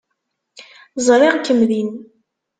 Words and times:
Ẓriɣ-kem 1.05 1.59
din. 1.69 1.91